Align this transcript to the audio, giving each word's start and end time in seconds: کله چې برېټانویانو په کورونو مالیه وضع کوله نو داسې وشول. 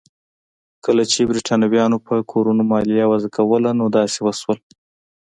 کله 0.85 1.03
چې 1.11 1.27
برېټانویانو 1.31 1.97
په 2.07 2.13
کورونو 2.31 2.61
مالیه 2.71 3.05
وضع 3.11 3.29
کوله 3.37 3.69
نو 3.79 3.85
داسې 3.97 4.17
وشول. 4.21 4.57